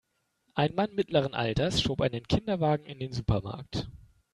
[0.55, 3.87] Ein Mann mittleren Alters schob einen Kinderwagen in den Supermarkt.